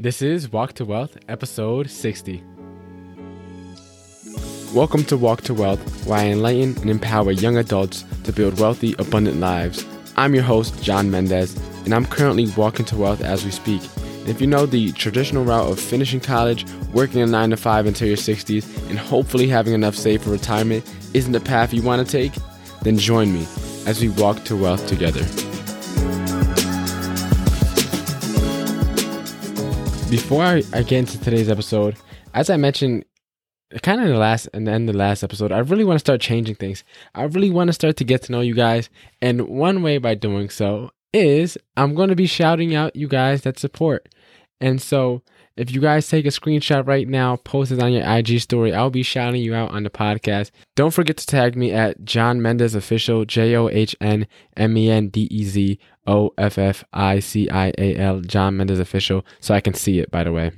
[0.00, 2.44] This is Walk to Wealth, episode 60.
[4.72, 8.94] Welcome to Walk to Wealth, where I enlighten and empower young adults to build wealthy,
[9.00, 9.84] abundant lives.
[10.16, 13.82] I'm your host, John Mendez, and I'm currently walking to wealth as we speak.
[14.20, 17.86] And if you know the traditional route of finishing college, working a 9 to 5
[17.86, 22.06] until your 60s, and hopefully having enough saved for retirement isn't the path you want
[22.06, 22.40] to take,
[22.82, 23.48] then join me
[23.84, 25.24] as we walk to wealth together.
[30.10, 31.96] Before I, I get into today's episode,
[32.32, 33.04] as I mentioned
[33.82, 36.22] kind of in the last and then the last episode, I really want to start
[36.22, 36.82] changing things.
[37.14, 38.88] I really want to start to get to know you guys.
[39.20, 43.42] And one way by doing so is I'm going to be shouting out you guys
[43.42, 44.08] that support.
[44.62, 45.22] And so
[45.58, 48.90] if you guys take a screenshot right now, post it on your IG story, I'll
[48.90, 50.52] be shouting you out on the podcast.
[50.76, 54.88] Don't forget to tag me at John Mendez Official, J O H N M E
[54.88, 59.26] N D E Z O F F I C I A L, John Mendez Official,
[59.40, 60.52] so I can see it, by the way.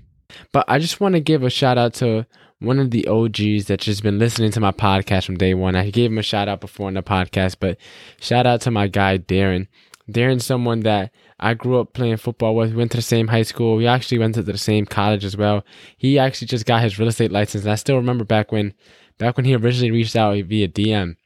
[0.53, 2.27] But I just want to give a shout out to
[2.59, 5.75] one of the OGs that's just been listening to my podcast from day one.
[5.77, 7.79] I gave him a shout out before in the podcast, but
[8.21, 9.67] shout out to my guy, Darren.
[10.11, 12.71] Darren's someone that I grew up playing football with.
[12.71, 13.77] We went to the same high school.
[13.77, 15.65] We actually went to the same college as well.
[15.97, 17.65] He actually just got his real estate license.
[17.65, 18.75] And I still remember back when,
[19.19, 21.17] back when he originally reached out via DM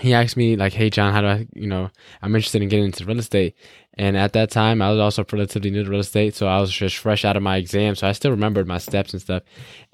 [0.00, 2.86] he asked me like, "Hey John, how do I, you know, I'm interested in getting
[2.86, 3.54] into real estate."
[3.96, 6.72] And at that time, I was also relatively new to real estate, so I was
[6.72, 9.44] just fresh out of my exam, so I still remembered my steps and stuff.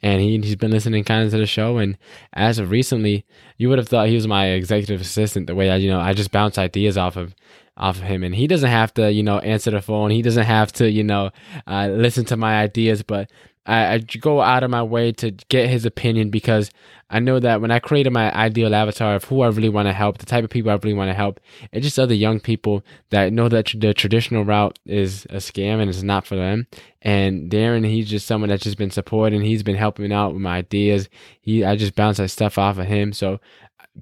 [0.03, 1.99] And he he's been listening kind of to the show, and
[2.33, 3.27] as of recently,
[3.59, 5.47] you would have thought he was my executive assistant.
[5.47, 7.35] The way I, you know, I just bounce ideas off of
[7.77, 10.11] off of him, and he doesn't have to, you know, answer the phone.
[10.11, 11.31] He doesn't have to, you know,
[11.67, 13.31] uh, listen to my ideas, but
[13.67, 16.71] I, I go out of my way to get his opinion because
[17.11, 19.93] I know that when I created my ideal avatar of who I really want to
[19.93, 21.41] help, the type of people I really want to help,
[21.73, 25.91] it's just other young people that know that the traditional route is a scam and
[25.91, 26.67] it's not for them.
[27.03, 29.41] And Darren, he's just someone that's just been supporting.
[29.43, 31.09] He's been helping out with my ideas.
[31.41, 33.13] He, I just bounce that stuff off of him.
[33.13, 33.41] So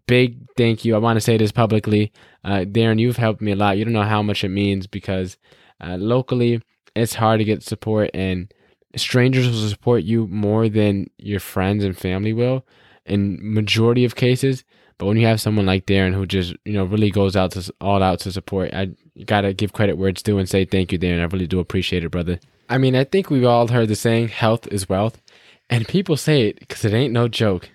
[0.06, 0.94] big thank you.
[0.94, 2.12] I want to say this publicly.
[2.44, 3.78] Uh, Darren, you've helped me a lot.
[3.78, 5.36] You don't know how much it means because
[5.80, 6.62] uh, locally
[6.94, 8.52] it's hard to get support and
[8.96, 12.64] strangers will support you more than your friends and family will
[13.06, 14.64] in majority of cases.
[14.98, 17.72] But when you have someone like Darren who just you know really goes out to
[17.80, 18.90] all out to support, I
[19.24, 21.20] gotta give credit where it's due and say thank you, Darren.
[21.20, 22.40] I really do appreciate it, brother.
[22.68, 25.22] I mean, I think we've all heard the saying "health is wealth,"
[25.70, 27.70] and people say it because it ain't no joke.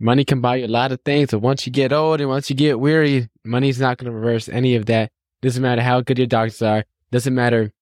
[0.00, 2.48] Money can buy you a lot of things, but once you get old and once
[2.48, 5.10] you get weary, money's not gonna reverse any of that.
[5.42, 6.84] Doesn't matter how good your doctors are.
[7.10, 7.72] Doesn't matter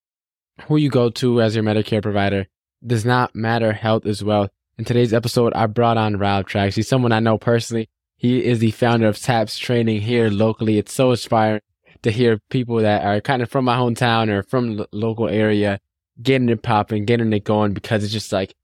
[0.62, 2.46] who you go to as your Medicare provider.
[2.86, 3.72] Does not matter.
[3.72, 4.50] Health is wealth.
[4.78, 6.74] In today's episode, I brought on Rob Tracz.
[6.74, 7.88] He's someone I know personally.
[8.16, 10.78] He is the founder of TAPS Training here locally.
[10.78, 11.60] It's so inspiring
[12.02, 15.80] to hear people that are kind of from my hometown or from local area
[16.22, 18.54] getting it popping, getting it going because it's just like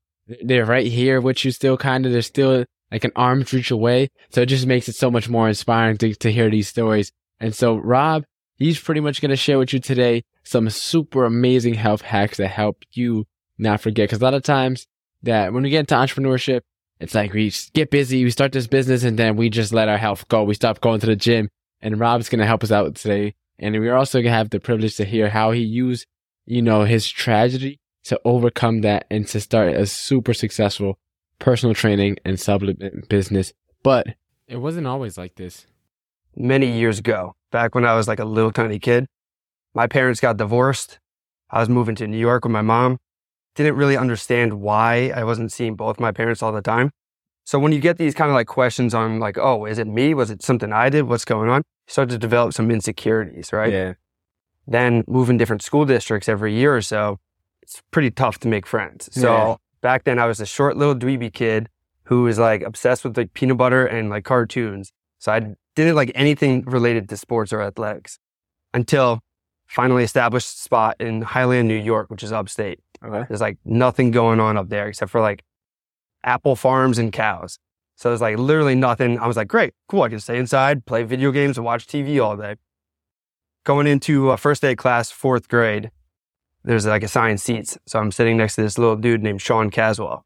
[0.42, 4.10] they're right here with you still kind of, they're still like an arm's reach away.
[4.30, 7.10] So it just makes it so much more inspiring to, to hear these stories.
[7.40, 8.24] And so Rob,
[8.56, 12.48] he's pretty much going to share with you today some super amazing health hacks that
[12.48, 13.24] help you
[13.58, 14.10] not forget.
[14.10, 14.86] Cause a lot of times
[15.22, 16.60] that when we get into entrepreneurship,
[17.00, 19.98] it's like we get busy, we start this business, and then we just let our
[19.98, 20.44] health go.
[20.44, 21.48] We stop going to the gym.
[21.80, 23.34] And Rob's going to help us out today.
[23.58, 26.06] And we're also going to have the privilege to hear how he used,
[26.46, 30.98] you know, his tragedy to overcome that and to start a super successful
[31.42, 33.52] personal training and supplement business.
[33.82, 34.06] But
[34.48, 35.66] it wasn't always like this.
[36.34, 39.06] Many years ago, back when I was like a little tiny kid,
[39.74, 40.98] my parents got divorced.
[41.50, 42.98] I was moving to New York with my mom
[43.54, 46.90] didn't really understand why I wasn't seeing both my parents all the time.
[47.44, 50.14] So when you get these kind of like questions on like, oh, is it me?
[50.14, 51.02] Was it something I did?
[51.02, 51.58] What's going on?
[51.58, 53.72] You start to develop some insecurities, right?
[53.72, 53.92] Yeah.
[54.66, 57.18] Then moving different school districts every year or so,
[57.62, 59.08] it's pretty tough to make friends.
[59.12, 59.56] So Yeah.
[59.82, 61.68] Back then I was a short little dweeby kid
[62.04, 64.92] who was like obsessed with like peanut butter and like cartoons.
[65.18, 68.18] So I didn't like anything related to sports or athletics
[68.72, 69.20] until
[69.66, 72.80] finally established spot in Highland, New York, which is upstate.
[73.04, 73.24] Okay.
[73.28, 75.42] There's like nothing going on up there except for like
[76.24, 77.58] apple farms and cows.
[77.96, 79.18] So there's like literally nothing.
[79.18, 80.02] I was like, great, cool.
[80.02, 82.56] I can stay inside, play video games, and watch TV all day.
[83.64, 85.90] Going into a first day class, fourth grade,
[86.64, 87.76] there's like assigned seats.
[87.86, 90.24] So I'm sitting next to this little dude named Sean Caswell.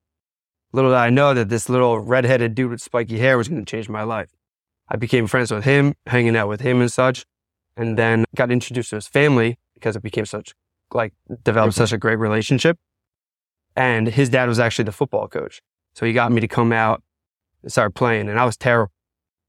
[0.72, 3.70] Little did I know that this little redheaded dude with spiky hair was going to
[3.70, 4.30] change my life.
[4.88, 7.24] I became friends with him, hanging out with him and such,
[7.76, 10.54] and then got introduced to his family because it became such
[10.92, 11.12] like
[11.42, 12.78] developed such a great relationship.
[13.74, 15.60] And his dad was actually the football coach.
[15.94, 17.02] So he got me to come out
[17.62, 18.92] and start playing and I was terrible.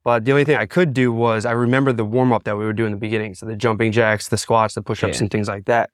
[0.03, 2.65] But the only thing I could do was I remember the warm up that we
[2.65, 3.35] would do in the beginning.
[3.35, 5.23] So the jumping jacks, the squats, the push ups Yeah.
[5.23, 5.89] and things like that.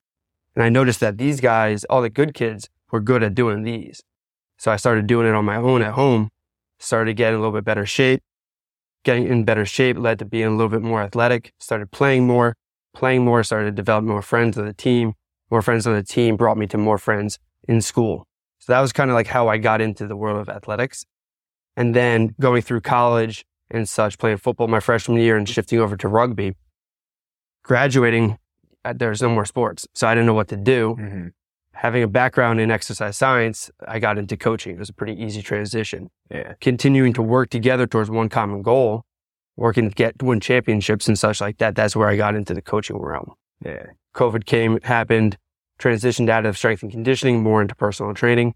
[0.54, 4.04] And I noticed that these guys, all the good kids we're good at doing these.
[4.56, 6.28] So I started doing it on my own at home,
[6.78, 8.22] started getting a little bit better shape.
[9.02, 12.54] Getting in better shape led to being a little bit more athletic, started playing more,
[12.94, 15.14] playing more, started to develop more friends on the team.
[15.50, 18.28] More friends on the team brought me to more friends in school.
[18.60, 21.04] So that was kind of like how I got into the world of athletics.
[21.76, 25.96] And then going through college and such, playing football my freshman year and shifting over
[25.96, 26.54] to rugby,
[27.64, 28.38] graduating,
[28.96, 29.86] there's no more sports.
[29.94, 30.96] So I didn't know what to do.
[30.98, 31.28] Mm-hmm.
[31.72, 34.76] Having a background in exercise science, I got into coaching.
[34.76, 36.10] It was a pretty easy transition.
[36.30, 36.54] Yeah.
[36.60, 39.04] Continuing to work together towards one common goal,
[39.56, 41.74] working to get win championships and such like that.
[41.74, 43.34] That's where I got into the coaching realm.
[43.64, 43.86] Yeah.
[44.14, 45.36] COVID came, happened,
[45.80, 48.54] transitioned out of strength and conditioning more into personal training.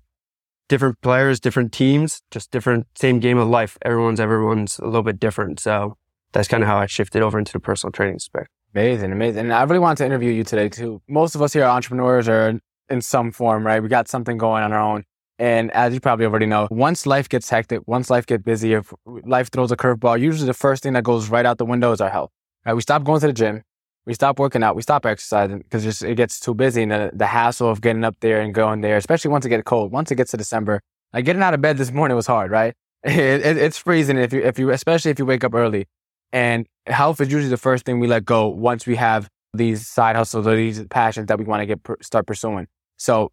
[0.69, 3.79] Different players, different teams, just different, same game of life.
[3.83, 5.59] Everyone's, everyone's a little bit different.
[5.59, 5.97] So
[6.33, 8.49] that's kind of how I shifted over into the personal training spec.
[8.75, 9.41] Amazing, amazing.
[9.41, 11.01] And I really wanted to interview you today too.
[11.09, 12.61] Most of us here are entrepreneurs or
[12.91, 13.83] in some form, right?
[13.83, 15.05] We got something going on our own.
[15.39, 18.93] And as you probably already know, once life gets hectic, once life gets busy, if
[19.07, 22.01] life throws a curveball, usually the first thing that goes right out the window is
[22.01, 22.31] our health.
[22.67, 22.75] Right?
[22.75, 23.63] We stop going to the gym,
[24.05, 27.27] we stop working out, we stop exercising because it gets too busy and the, the
[27.27, 30.17] hassle of getting up there and going there, especially once it gets cold, once it
[30.17, 30.81] gets to December.
[31.13, 32.75] Like getting out of bed this morning was hard, right?
[33.05, 35.87] It, it, it's freezing if you, if you, especially if you wake up early.
[36.33, 40.17] And health is usually the first thing we let go once we have these side
[40.17, 42.67] hustles or these passions that we want to get start pursuing.
[42.99, 43.33] So,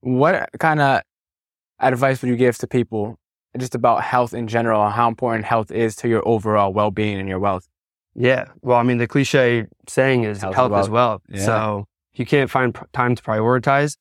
[0.00, 1.02] what kind of
[1.80, 3.16] advice would you give to people
[3.58, 7.18] just about health in general and how important health is to your overall well being
[7.18, 7.68] and your wealth?
[8.14, 8.46] Yeah.
[8.62, 11.22] Well, I mean, the cliche saying is Health health, is is wealth.
[11.28, 11.44] Yeah.
[11.44, 13.96] So if you can't find pr- time to prioritize,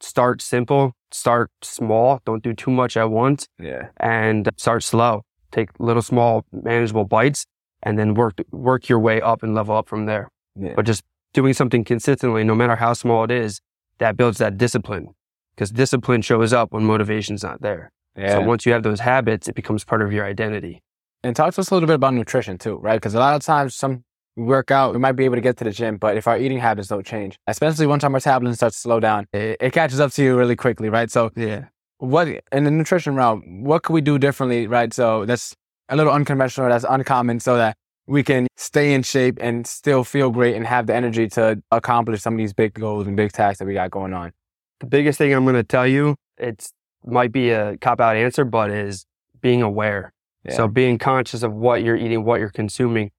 [0.00, 3.88] start simple, start small, don't do too much at once, Yeah.
[3.98, 5.22] and start slow.
[5.52, 7.44] Take little, small, manageable bites,
[7.82, 10.28] and then work work your way up and level up from there.
[10.56, 10.72] Yeah.
[10.76, 13.60] But just doing something consistently, no matter how small it is,
[13.98, 15.14] that builds that discipline.
[15.54, 17.92] Because discipline shows up when motivation's not there.
[18.16, 18.34] yeah.
[18.34, 20.82] So once you have those habits, it becomes part of your identity.
[21.22, 22.96] And talk to us a little bit about nutrition too, right?
[22.96, 24.04] Because a lot of times, some
[24.36, 26.38] we work out, we might be able to get to the gym, but if our
[26.38, 30.00] eating habits don't change, especially once our metabolism starts to slow down, it, it catches
[30.00, 31.10] up to you really quickly, right?
[31.10, 31.64] So, Yeah.
[31.98, 34.94] what in the nutrition realm, what could we do differently, right?
[34.94, 35.54] So that's
[35.90, 37.76] a little unconventional, that's uncommon, so that
[38.06, 42.22] we can stay in shape and still feel great and have the energy to accomplish
[42.22, 44.32] some of these big goals and big tasks that we got going on.
[44.80, 46.66] the biggest thing I'm going to tell you, it
[47.04, 49.04] might be a cop out answer, but is
[49.40, 50.12] being aware.
[50.44, 50.54] Yeah.
[50.54, 53.10] So being conscious of what you're eating, what you're consuming,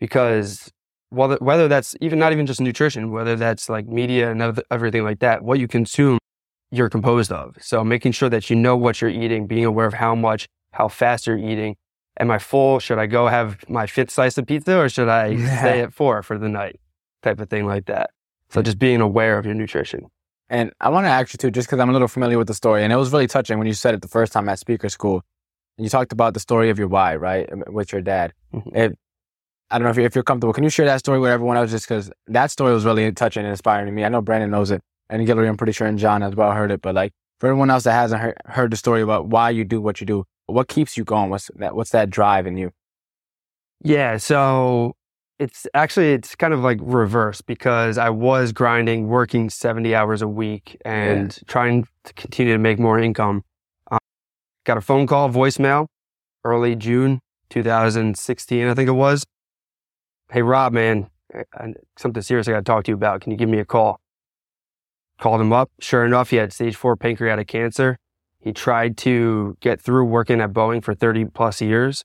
[0.00, 0.72] because
[1.10, 5.04] whether, whether that's even not even just nutrition, whether that's like media and other- everything
[5.04, 6.18] like that, what you consume,
[6.70, 7.56] you're composed of.
[7.60, 10.88] So making sure that you know what you're eating, being aware of how much, how
[10.88, 11.76] fast you're eating.
[12.20, 12.78] Am I full?
[12.78, 16.22] Should I go have my fifth slice of pizza or should I stay at four
[16.22, 16.78] for the night?
[17.22, 18.10] Type of thing like that.
[18.50, 20.06] So just being aware of your nutrition.
[20.50, 22.54] And I want to ask you too, just because I'm a little familiar with the
[22.54, 24.90] story, and it was really touching when you said it the first time at speaker
[24.90, 25.22] school.
[25.78, 28.34] And you talked about the story of your why, right, with your dad.
[28.52, 28.76] Mhm.
[28.76, 28.92] If,
[29.70, 30.52] I don't know if you're, if you're comfortable.
[30.52, 31.70] Can you share that story with everyone else?
[31.70, 34.04] Just because that story was really touching and inspiring to me.
[34.04, 36.70] I know Brandon knows it, and Guillory, I'm pretty sure, and John as well heard
[36.70, 36.82] it.
[36.82, 39.80] But like for everyone else that hasn't heard, heard the story about why you do
[39.80, 41.30] what you do, what keeps you going?
[41.30, 41.74] What's that?
[41.76, 42.72] What's that drive in you?
[43.84, 44.94] Yeah, so
[45.38, 50.28] it's actually it's kind of like reverse because I was grinding, working 70 hours a
[50.28, 53.42] week and trying to continue to make more income.
[53.90, 53.98] Uh,
[54.64, 55.86] got a phone call, voicemail,
[56.44, 59.24] early June 2016, I think it was.
[60.30, 61.10] Hey Rob, man,
[61.54, 63.20] I- something serious I got to talk to you about.
[63.20, 64.00] Can you give me a call?
[65.18, 65.70] Called him up.
[65.80, 67.98] Sure enough, he had stage four pancreatic cancer.
[68.42, 72.04] He tried to get through working at Boeing for 30 plus years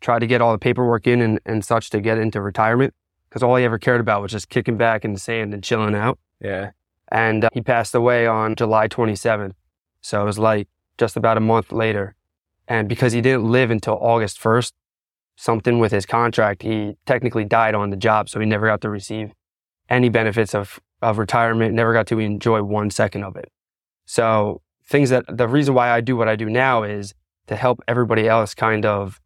[0.00, 2.94] tried to get all the paperwork in and, and such to get into retirement
[3.28, 5.94] because all he ever cared about was just kicking back in the sand and chilling
[5.94, 6.18] out.
[6.40, 6.70] Yeah,
[7.10, 9.52] And uh, he passed away on July 27th.
[10.02, 12.14] So it was like just about a month later.
[12.68, 14.72] And because he didn't live until August 1st,
[15.36, 18.28] something with his contract, he technically died on the job.
[18.28, 19.32] So he never got to receive
[19.88, 23.50] any benefits of, of retirement, never got to enjoy one second of it.
[24.04, 27.14] So things that the reason why I do what I do now is
[27.46, 29.20] to help everybody else kind of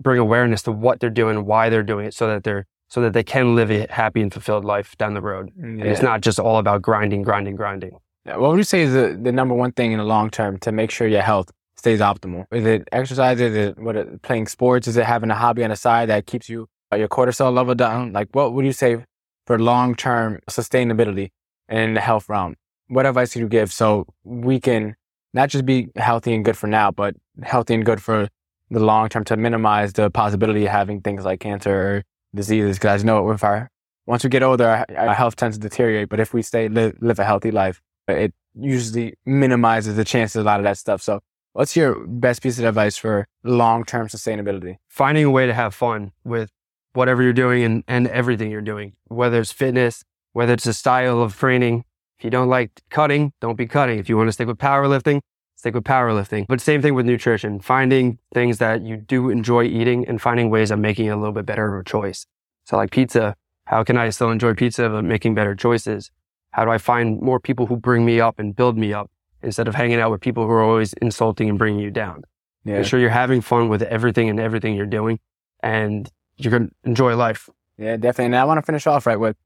[0.00, 3.12] bring awareness to what they're doing, why they're doing it, so that they're so that
[3.12, 5.50] they can live a happy and fulfilled life down the road.
[5.56, 7.96] And it's not just all about grinding, grinding, grinding.
[8.24, 10.58] Yeah, What would you say is the, the number one thing in the long term
[10.60, 12.44] to make sure your health stays optimal?
[12.52, 13.40] Is it exercise?
[13.40, 14.22] Is it what?
[14.22, 14.86] Playing sports?
[14.86, 17.74] Is it having a hobby on the side that keeps you uh, your cortisol level
[17.74, 18.12] down?
[18.12, 19.04] Like, what would you say
[19.46, 21.30] for long term sustainability
[21.68, 22.54] in the health realm?
[22.94, 24.94] What advice could you give so we can
[25.32, 28.28] not just be healthy and good for now, but healthy and good for
[28.70, 32.02] the long term to minimize the possibility of having things like cancer or
[32.36, 32.76] diseases?
[32.76, 33.68] Because I know if our
[34.06, 36.08] once we get older, our, our health tends to deteriorate.
[36.08, 40.42] But if we stay live, live a healthy life, it usually minimizes the chances of
[40.42, 41.02] a lot of that stuff.
[41.02, 41.18] So
[41.52, 44.76] what's your best piece of advice for long-term sustainability?
[44.88, 46.48] Finding a way to have fun with
[46.92, 51.20] whatever you're doing and, and everything you're doing, whether it's fitness, whether it's a style
[51.20, 51.84] of training.
[52.18, 53.98] If you don't like cutting, don't be cutting.
[53.98, 55.20] If you want to stick with powerlifting,
[55.56, 56.46] stick with powerlifting.
[56.48, 60.70] But same thing with nutrition, finding things that you do enjoy eating and finding ways
[60.70, 62.26] of making it a little bit better of a choice.
[62.64, 63.34] So like pizza,
[63.66, 66.10] how can I still enjoy pizza but making better choices?
[66.50, 69.10] How do I find more people who bring me up and build me up
[69.42, 72.22] instead of hanging out with people who are always insulting and bringing you down?
[72.64, 72.78] Yeah.
[72.78, 75.18] Make sure you're having fun with everything and everything you're doing
[75.62, 77.48] and you're going to enjoy life.
[77.76, 78.26] Yeah, definitely.
[78.26, 79.36] And I want to finish off right with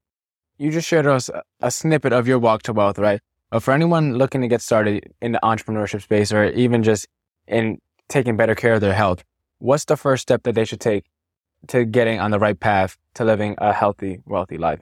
[0.59, 1.29] you just shared us
[1.61, 3.21] a, snippet of your walk to wealth, right?
[3.49, 7.07] But for anyone looking to get started in the entrepreneurship space or even just
[7.47, 9.23] in taking better care of their health,
[9.59, 11.05] what's the first step that they should take
[11.67, 14.81] to getting on the right path to living a healthy, wealthy life?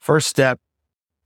[0.00, 0.58] First step,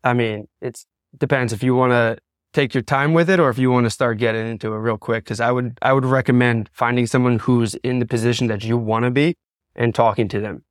[0.05, 0.85] I mean, it
[1.17, 2.19] depends if you want to
[2.53, 4.99] take your time with it or if you want to start getting into it real
[4.99, 5.25] quick.
[5.25, 9.07] Cause I would, I would recommend finding someone who's in the position that you want
[9.07, 9.37] to be
[9.75, 10.65] and talking to them.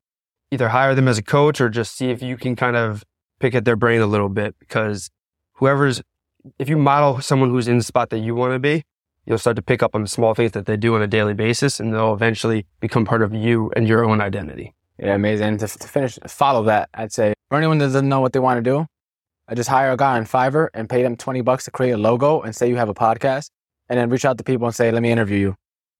[0.53, 3.03] Either hire them as a coach or just see if you can kind of
[3.39, 5.09] pick at their brain a little bit because
[5.53, 6.03] whoever's,
[6.59, 8.83] if you model someone who's in the spot that you want to be,
[9.25, 11.33] you'll start to pick up on the small things that they do on a daily
[11.33, 14.75] basis and they'll eventually become part of you and your own identity.
[14.99, 15.47] Yeah, amazing.
[15.47, 18.39] And to, to finish, follow that, I'd say for anyone that doesn't know what they
[18.39, 18.85] want to do,
[19.47, 21.97] I just hire a guy on Fiverr and pay them 20 bucks to create a
[21.97, 23.49] logo and say you have a podcast
[23.89, 25.55] and then reach out to people and say, let me interview you.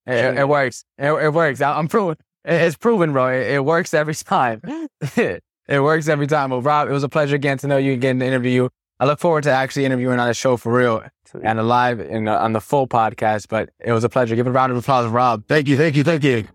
[0.06, 0.84] It, it, works.
[0.98, 1.60] It, it works.
[1.60, 2.16] I'm proven.
[2.44, 3.28] It's proven, bro.
[3.28, 4.60] It, it works every time.
[5.16, 6.50] it works every time.
[6.50, 8.70] Well, Rob, it was a pleasure again to know you again to interview you.
[9.00, 11.02] I look forward to actually interviewing on the show for real
[11.42, 13.48] and live in, uh, on the full podcast.
[13.48, 14.36] But it was a pleasure.
[14.36, 15.44] Give a round of applause, Rob.
[15.48, 16.46] Thank you, thank you, thank you.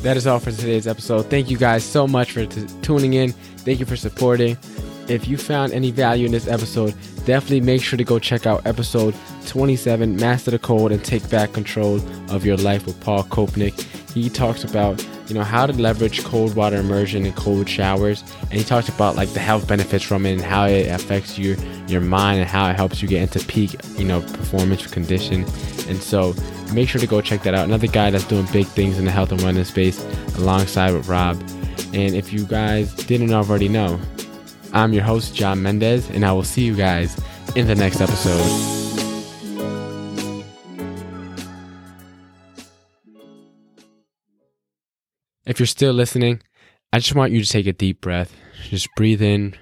[0.00, 1.26] That is all for today's episode.
[1.26, 3.30] Thank you guys so much for t- tuning in.
[3.32, 4.56] Thank you for supporting.
[5.08, 6.94] If you found any value in this episode,
[7.26, 9.14] definitely make sure to go check out episode
[9.46, 11.96] 27, Master the Code and Take Back Control
[12.30, 13.78] of Your Life with Paul Kopnick.
[14.12, 18.22] He talks about, you know, how to leverage cold water immersion and cold showers.
[18.42, 21.56] And he talks about like the health benefits from it and how it affects your
[21.86, 25.44] your mind and how it helps you get into peak, you know, performance condition.
[25.86, 26.34] And so
[26.72, 27.66] make sure to go check that out.
[27.66, 30.02] Another guy that's doing big things in the health and wellness space
[30.38, 31.36] alongside with Rob.
[31.92, 34.00] And if you guys didn't already know,
[34.74, 37.16] I'm your host, John Mendez, and I will see you guys
[37.54, 38.40] in the next episode.
[45.46, 46.42] If you're still listening,
[46.92, 48.34] I just want you to take a deep breath.
[48.68, 49.54] Just breathe in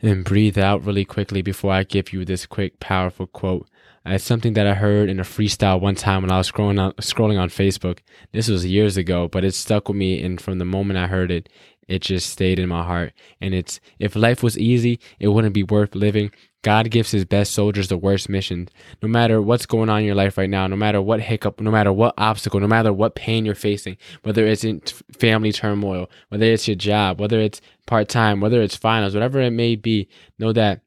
[0.00, 3.68] and breathe out really quickly before I give you this quick, powerful quote.
[4.06, 6.80] Uh, it's something that I heard in a freestyle one time when I was scrolling
[6.80, 7.98] on, scrolling on Facebook.
[8.32, 10.22] This was years ago, but it stuck with me.
[10.22, 11.48] And from the moment I heard it,
[11.92, 13.12] it just stayed in my heart.
[13.40, 16.30] And it's if life was easy, it wouldn't be worth living.
[16.62, 18.70] God gives his best soldiers the worst missions.
[19.02, 21.70] No matter what's going on in your life right now, no matter what hiccup, no
[21.70, 24.80] matter what obstacle, no matter what pain you're facing, whether it's in
[25.18, 29.50] family turmoil, whether it's your job, whether it's part time, whether it's finals, whatever it
[29.50, 30.08] may be,
[30.38, 30.80] know that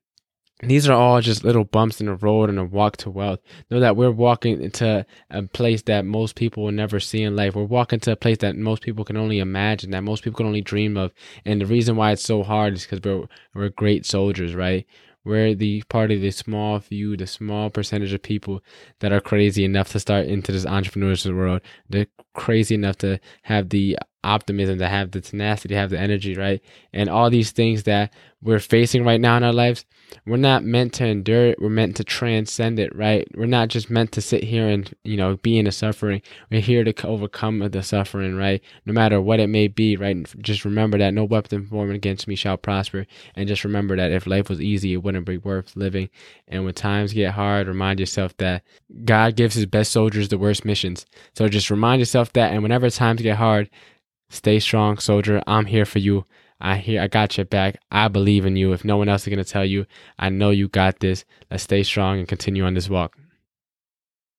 [0.62, 3.40] these are all just little bumps in the road and a walk to wealth.
[3.70, 7.56] Know that we're walking into a place that most people will never see in life.
[7.56, 10.48] We're walking to a place that most people can only imagine, that most people can
[10.48, 11.14] only dream of.
[11.44, 14.86] And the reason why it's so hard is because we're we're great soldiers, right?
[15.26, 18.64] We're the part of the small few, the small percentage of people
[19.00, 21.62] that are crazy enough to start into this entrepreneurship world.
[21.90, 26.36] They're crazy enough to have the optimism, to have the tenacity, to have the energy,
[26.36, 26.62] right?
[26.94, 29.86] And all these things that we're facing right now in our lives,
[30.28, 31.60] we're not meant to endure it.
[31.60, 33.28] We're meant to transcend it, right?
[33.36, 36.22] We're not just meant to sit here and, you know, be in the suffering.
[36.52, 38.62] We're here to overcome the suffering, right?
[38.86, 40.18] No matter what it may be, right?
[40.42, 43.08] Just remember that no weapon formed against me shall prosper.
[43.36, 46.10] And just remember that if life was easy, it wouldn't be worth living.
[46.48, 48.64] And when times get hard, remind yourself that
[49.06, 51.08] God gives his best soldiers the worst missions.
[51.34, 52.54] So just remind yourself that.
[52.54, 53.72] And whenever times get hard,
[54.30, 55.42] stay strong, soldier.
[55.48, 56.26] I'm here for you.
[56.60, 57.78] I hear I got your back.
[57.92, 58.72] I believe in you.
[58.74, 59.86] If no one else is to tell you,
[60.18, 61.26] I know you got this.
[61.52, 63.18] Let's stay strong and continue on this walk.